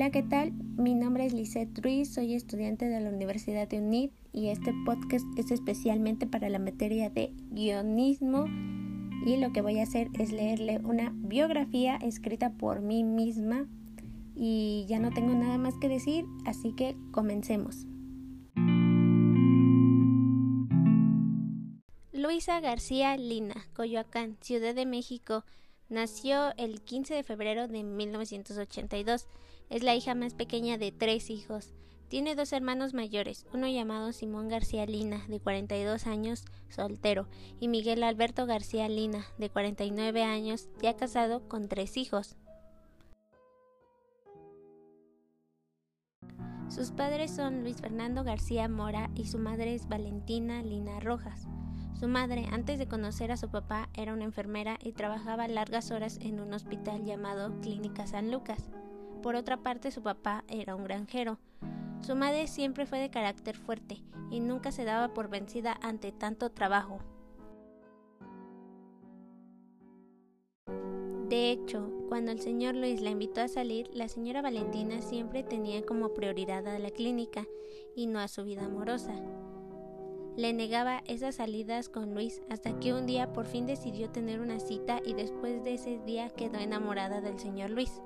[0.00, 0.52] Hola, ¿qué tal?
[0.78, 5.26] Mi nombre es Lisette Ruiz, soy estudiante de la Universidad de UNIT y este podcast
[5.36, 8.46] es especialmente para la materia de guionismo
[9.26, 13.66] y lo que voy a hacer es leerle una biografía escrita por mí misma
[14.34, 17.84] y ya no tengo nada más que decir, así que comencemos.
[22.14, 25.44] Luisa García Lina, Coyoacán, Ciudad de México,
[25.90, 29.26] nació el 15 de febrero de 1982.
[29.70, 31.72] Es la hija más pequeña de tres hijos.
[32.08, 37.28] Tiene dos hermanos mayores, uno llamado Simón García Lina, de 42 años, soltero,
[37.60, 42.36] y Miguel Alberto García Lina, de 49 años, ya casado con tres hijos.
[46.68, 51.46] Sus padres son Luis Fernando García Mora y su madre es Valentina Lina Rojas.
[51.94, 56.18] Su madre, antes de conocer a su papá, era una enfermera y trabajaba largas horas
[56.22, 58.70] en un hospital llamado Clínica San Lucas.
[59.22, 61.38] Por otra parte, su papá era un granjero.
[62.00, 66.50] Su madre siempre fue de carácter fuerte y nunca se daba por vencida ante tanto
[66.50, 66.98] trabajo.
[71.28, 75.84] De hecho, cuando el señor Luis la invitó a salir, la señora Valentina siempre tenía
[75.84, 77.46] como prioridad a la clínica
[77.94, 79.14] y no a su vida amorosa.
[80.36, 84.58] Le negaba esas salidas con Luis hasta que un día por fin decidió tener una
[84.58, 88.00] cita y después de ese día quedó enamorada del señor Luis.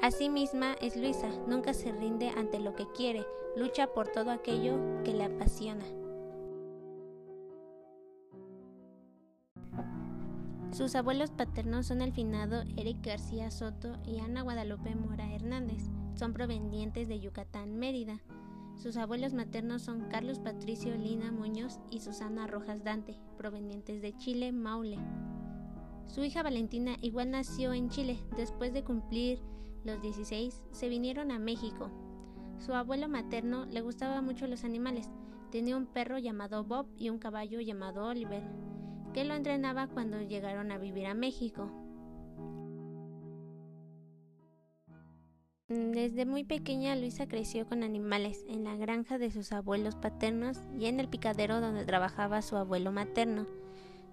[0.00, 3.24] Así misma es Luisa, nunca se rinde ante lo que quiere,
[3.56, 5.84] lucha por todo aquello que le apasiona.
[10.74, 15.88] Sus abuelos paternos son el finado Eric García Soto y Ana Guadalupe Mora Hernández.
[16.14, 18.20] Son provenientes de Yucatán, Mérida.
[18.76, 24.50] Sus abuelos maternos son Carlos Patricio Lina Muñoz y Susana Rojas Dante, provenientes de Chile,
[24.50, 24.98] Maule.
[26.06, 29.38] Su hija Valentina igual nació en Chile después de cumplir
[29.84, 31.90] los 16, se vinieron a México.
[32.58, 35.10] Su abuelo materno le gustaba mucho los animales.
[35.50, 38.42] Tenía un perro llamado Bob y un caballo llamado Oliver,
[39.12, 41.70] que lo entrenaba cuando llegaron a vivir a México.
[45.68, 50.86] Desde muy pequeña Luisa creció con animales en la granja de sus abuelos paternos y
[50.86, 53.46] en el picadero donde trabajaba su abuelo materno.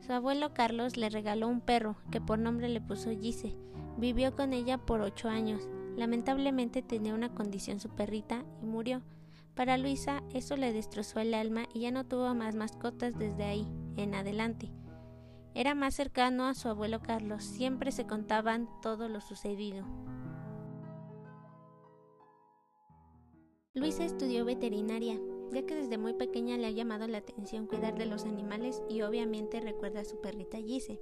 [0.06, 3.56] Su abuelo Carlos le regaló un perro que por nombre le puso Gise,
[3.98, 5.70] Vivió con ella por ocho años.
[5.96, 9.04] Lamentablemente tenía una condición su perrita y murió.
[9.54, 13.68] Para Luisa eso le destrozó el alma y ya no tuvo más mascotas desde ahí
[13.98, 14.72] en adelante.
[15.54, 19.86] Era más cercano a su abuelo Carlos, siempre se contaban todo lo sucedido.
[23.74, 25.20] Luisa estudió veterinaria,
[25.52, 29.02] ya que desde muy pequeña le ha llamado la atención cuidar de los animales y
[29.02, 31.02] obviamente recuerda a su perrita Gise.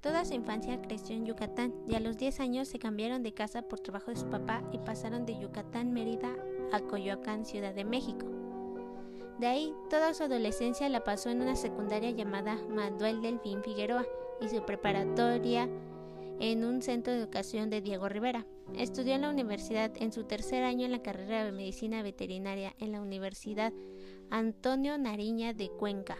[0.00, 3.62] Toda su infancia creció en Yucatán y a los 10 años se cambiaron de casa
[3.62, 6.32] por trabajo de su papá y pasaron de Yucatán, Mérida
[6.72, 8.26] a Coyoacán, Ciudad de México.
[9.38, 14.06] De ahí, toda su adolescencia la pasó en una secundaria llamada Manuel Delfín Figueroa
[14.40, 15.68] y su preparatoria
[16.40, 18.46] en un centro de educación de Diego Rivera.
[18.74, 22.92] Estudió en la universidad en su tercer año en la carrera de medicina veterinaria en
[22.92, 23.72] la Universidad
[24.30, 26.16] Antonio Nariña de Cuenca.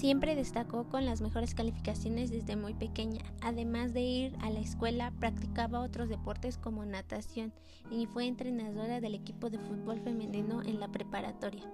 [0.00, 3.20] Siempre destacó con las mejores calificaciones desde muy pequeña.
[3.42, 7.52] Además de ir a la escuela, practicaba otros deportes como natación
[7.90, 11.70] y fue entrenadora del equipo de fútbol femenino en la preparatoria.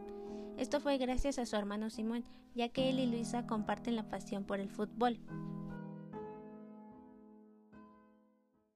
[0.58, 2.24] Esto fue gracias a su hermano Simón,
[2.54, 5.20] ya que él y Luisa comparten la pasión por el fútbol.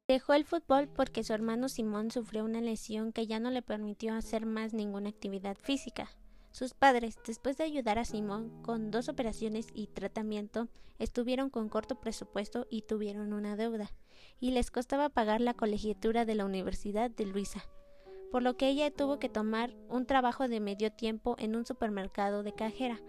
[0.07, 4.15] Dejó el fútbol porque su hermano Simón sufrió una lesión que ya no le permitió
[4.15, 6.11] hacer más ninguna actividad física.
[6.51, 10.69] Sus padres, después de ayudar a Simón con dos operaciones y tratamiento,
[10.99, 13.93] estuvieron con corto presupuesto y tuvieron una deuda,
[14.41, 17.63] y les costaba pagar la colegiatura de la Universidad de Luisa,
[18.31, 22.43] por lo que ella tuvo que tomar un trabajo de medio tiempo en un supermercado
[22.43, 23.01] de cajera.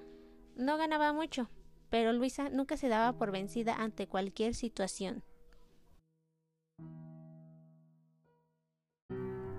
[0.55, 1.49] No ganaba mucho,
[1.89, 5.23] pero Luisa nunca se daba por vencida ante cualquier situación.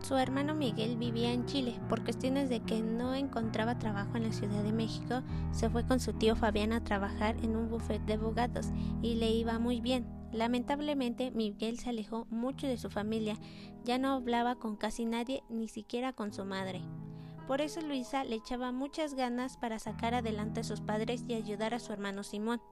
[0.03, 1.79] Su hermano Miguel vivía en Chile.
[1.89, 5.23] Por cuestiones de que no encontraba trabajo en la Ciudad de México,
[5.53, 8.67] se fue con su tío Fabián a trabajar en un buffet de abogados
[9.01, 10.22] y le iba muy bien.
[10.33, 13.37] Lamentablemente, Miguel se alejó mucho de su familia,
[13.85, 16.81] ya no hablaba con casi nadie, ni siquiera con su madre.
[17.47, 21.75] Por eso Luisa le echaba muchas ganas para sacar adelante a sus padres y ayudar
[21.75, 22.63] a su hermano Simón.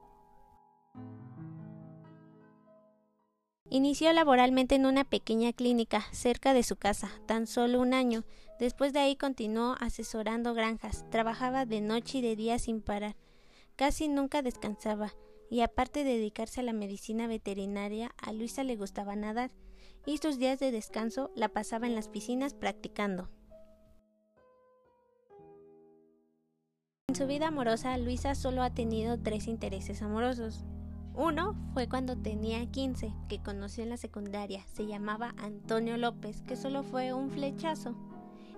[3.69, 8.25] Inició laboralmente en una pequeña clínica cerca de su casa, tan solo un año.
[8.59, 13.15] Después de ahí continuó asesorando granjas, trabajaba de noche y de día sin parar.
[13.77, 15.13] Casi nunca descansaba.
[15.51, 19.51] Y aparte de dedicarse a la medicina veterinaria, a Luisa le gustaba nadar
[20.05, 23.29] y sus días de descanso la pasaba en las piscinas practicando.
[27.09, 30.63] En su vida amorosa, Luisa solo ha tenido tres intereses amorosos.
[31.13, 36.55] Uno fue cuando tenía 15, que conoció en la secundaria, se llamaba Antonio López, que
[36.55, 37.93] solo fue un flechazo.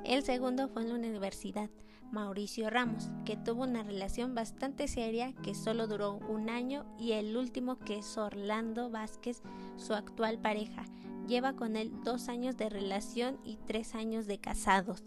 [0.06, 1.72] El segundo fue en la universidad,
[2.14, 7.36] Mauricio Ramos, que tuvo una relación bastante seria que solo duró un año, y el
[7.36, 9.42] último que es Orlando Vázquez,
[9.78, 10.86] su actual pareja.
[11.28, 15.04] Lleva con él dos años de relación y tres años de casados.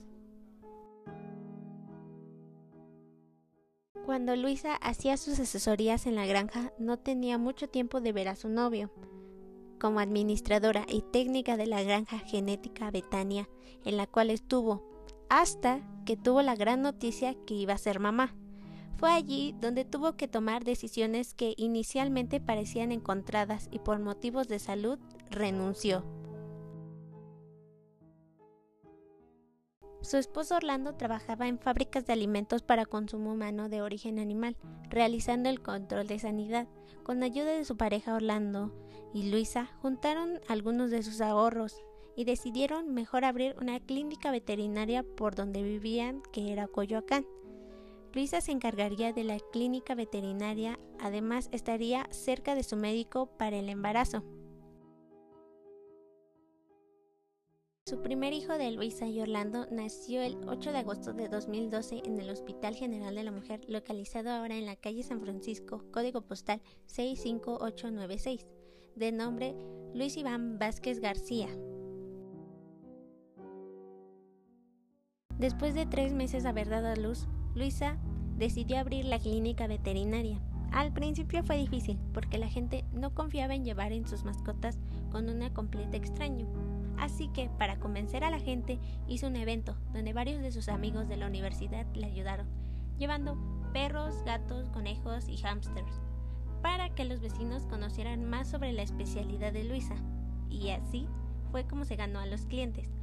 [4.05, 8.35] Cuando Luisa hacía sus asesorías en la granja, no tenía mucho tiempo de ver a
[8.35, 8.91] su novio.
[9.79, 13.49] Como administradora y técnica de la granja genética Betania,
[13.85, 14.95] en la cual estuvo,
[15.28, 18.34] hasta que tuvo la gran noticia que iba a ser mamá.
[18.96, 24.58] Fue allí donde tuvo que tomar decisiones que inicialmente parecían encontradas y por motivos de
[24.58, 24.99] salud
[25.31, 26.05] renunció.
[30.00, 34.56] Su esposo Orlando trabajaba en fábricas de alimentos para consumo humano de origen animal,
[34.88, 36.69] realizando el control de sanidad.
[37.02, 38.73] Con ayuda de su pareja Orlando
[39.12, 41.82] y Luisa, juntaron algunos de sus ahorros
[42.16, 47.26] y decidieron mejor abrir una clínica veterinaria por donde vivían, que era Coyoacán.
[48.14, 53.68] Luisa se encargaría de la clínica veterinaria, además estaría cerca de su médico para el
[53.68, 54.24] embarazo.
[57.88, 62.18] Su primer hijo de Luisa y Orlando nació el 8 de agosto de 2012 en
[62.18, 66.60] el Hospital General de la Mujer, localizado ahora en la calle San Francisco, código postal
[66.86, 68.48] 65896,
[68.96, 69.54] de nombre
[69.94, 71.48] Luis Iván Vázquez García.
[75.38, 77.97] Después de tres meses de haber dado a luz, Luisa
[78.37, 80.41] decidió abrir la clínica veterinaria.
[80.73, 84.79] Al principio fue difícil porque la gente no confiaba en llevar en sus mascotas
[85.11, 86.47] con una completa extraño
[86.99, 91.09] Así que, para convencer a la gente, hizo un evento donde varios de sus amigos
[91.09, 92.47] de la universidad le ayudaron,
[92.99, 93.37] llevando
[93.73, 96.00] perros, gatos, conejos y hámsters,
[96.62, 99.94] para que los vecinos conocieran más sobre la especialidad de Luisa.
[100.49, 101.06] Y así
[101.50, 102.95] fue como se ganó a los clientes.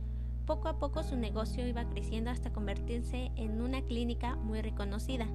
[0.46, 5.26] Poco a poco su negocio iba creciendo hasta convertirse en una clínica muy reconocida.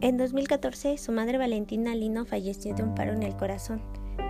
[0.00, 3.80] En 2014, su madre Valentina Lino falleció de un paro en el corazón,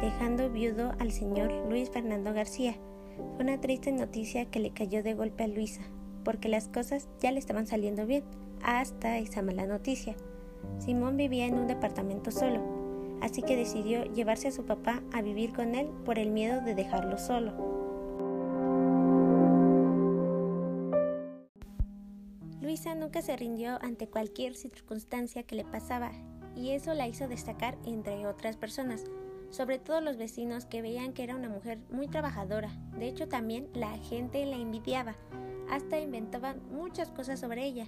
[0.01, 2.77] dejando viudo al señor Luis Fernando García.
[3.35, 5.83] Fue una triste noticia que le cayó de golpe a Luisa,
[6.25, 8.25] porque las cosas ya le estaban saliendo bien,
[8.63, 10.17] hasta esa mala noticia.
[10.79, 12.61] Simón vivía en un departamento solo,
[13.23, 16.75] así que decidió llevarse a su papá a vivir con él por el miedo de
[16.75, 17.53] dejarlo solo.
[22.61, 26.13] Luisa nunca se rindió ante cualquier circunstancia que le pasaba
[26.57, 29.05] y eso la hizo destacar entre otras personas,
[29.51, 32.71] sobre todo los vecinos que veían que era una mujer muy trabajadora.
[32.99, 35.15] De hecho también la gente la envidiaba,
[35.71, 37.87] hasta inventaban muchas cosas sobre ella,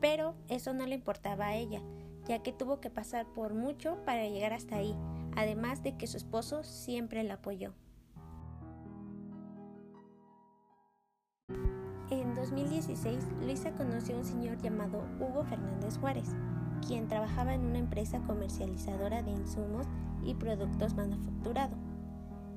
[0.00, 1.82] pero eso no le importaba a ella,
[2.26, 4.94] ya que tuvo que pasar por mucho para llegar hasta ahí,
[5.36, 7.74] además de que su esposo siempre la apoyó.
[12.10, 16.28] En 2016, Luisa conoció a un señor llamado Hugo Fernández Juárez,
[16.86, 19.86] quien trabajaba en una empresa comercializadora de insumos
[20.24, 21.78] y productos manufacturados.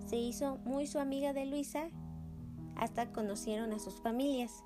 [0.06, 1.90] Se hizo muy su amiga de Luisa
[2.76, 4.64] hasta conocieron a sus familias.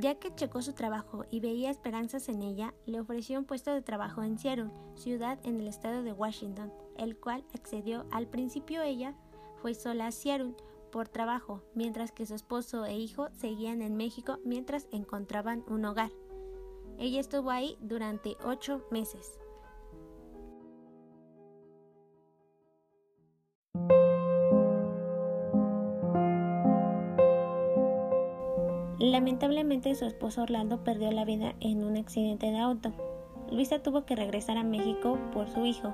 [0.00, 3.82] Ya que checó su trabajo y veía esperanzas en ella, le ofreció un puesto de
[3.82, 9.14] trabajo en Seattle, ciudad en el estado de Washington, el cual accedió al principio ella
[9.60, 10.54] fue sola a Seattle
[10.90, 16.10] por trabajo, mientras que su esposo e hijo seguían en México mientras encontraban un hogar.
[16.98, 19.38] Ella estuvo ahí durante ocho meses.
[29.20, 32.90] Lamentablemente su esposo Orlando perdió la vida en un accidente de auto.
[33.52, 35.92] Luisa tuvo que regresar a México por su hijo,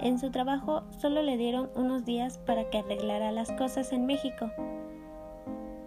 [0.00, 4.50] en su trabajo solo le dieron unos días para que arreglara las cosas en México.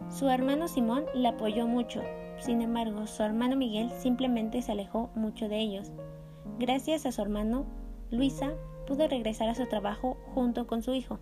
[0.10, 2.02] Su hermano Simón le apoyó mucho,
[2.38, 5.92] sin embargo su hermano Miguel simplemente se alejó mucho de ellos.
[6.60, 7.66] Gracias a su hermano,
[8.10, 8.54] Luisa
[8.88, 11.20] pudo regresar a su trabajo junto con su hijo.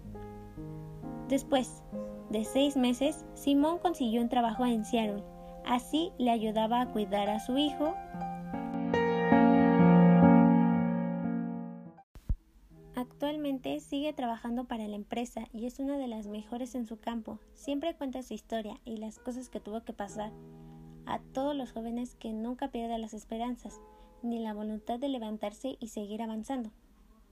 [1.29, 1.81] Después
[2.29, 5.23] de seis meses, Simón consiguió un trabajo en Seattle.
[5.67, 7.93] Así le ayudaba a cuidar a su hijo
[12.97, 17.39] Actualmente sigue trabajando para la empresa y es una de las mejores en su campo.
[17.53, 20.31] Siempre cuenta su historia y las cosas que tuvo que pasar
[21.05, 23.79] a todos los jóvenes que nunca pierdan las esperanzas
[24.23, 26.71] ni la voluntad de levantarse y seguir avanzando.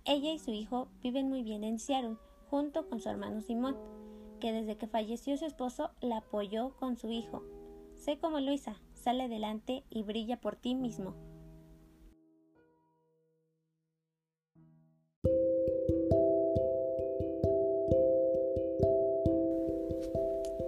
[0.06, 2.18] Ella y su hijo viven muy bien en Seattle
[2.50, 3.75] junto con su hermano Simón,
[4.39, 7.44] que desde que falleció su esposo la apoyó con su hijo.
[8.06, 11.16] Sé como Luisa, sale adelante y brilla por ti mismo.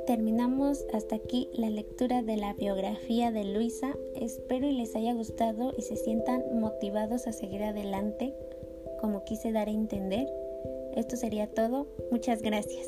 [0.07, 3.95] Terminamos hasta aquí la lectura de la biografía de Luisa.
[4.15, 8.33] Espero y les haya gustado y se sientan motivados a seguir adelante
[8.99, 10.27] como quise dar a entender.
[10.95, 11.85] Esto sería todo.
[12.09, 12.87] Muchas gracias.